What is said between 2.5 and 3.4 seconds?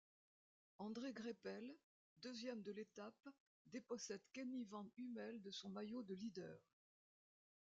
de l'étape